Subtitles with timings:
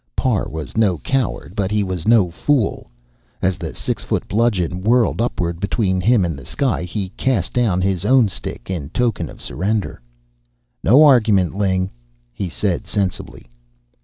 [0.15, 2.89] Parr was no coward, but he was no fool.
[3.39, 7.81] As the six foot bludgeon whirled upward between him and the sky, he cast down
[7.81, 10.01] his own stick in token of surrender.
[10.83, 11.91] "No argument, Ling,"
[12.33, 13.45] he said sensibly.